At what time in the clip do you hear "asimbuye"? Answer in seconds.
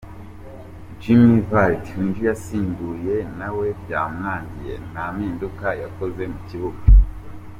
2.35-3.15